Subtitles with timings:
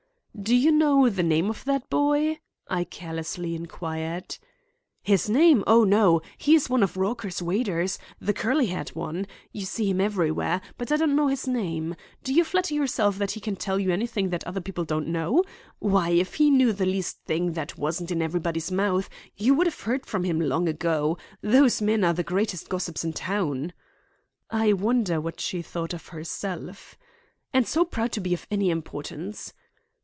[0.41, 4.37] "Do you know the name of that boy?" I carelessly inquired.
[5.03, 5.63] "His name?
[5.67, 6.21] O no.
[6.37, 9.27] He is one of Raucher's waiters; the curly haired one.
[9.51, 11.95] You see him everywhere; but I don't know his name.
[12.23, 15.43] Do you flatter yourself that he can tell you anything that other people don't know?
[15.77, 19.81] Why, if he knew the least thing that wasn't in everybody's mouth, you would have
[19.81, 21.19] heard from him long ago.
[21.41, 27.85] Those men are the greatest gossips in town"—I wonder what she thought of herself,—"and so
[27.85, 29.53] proud to be of any importance."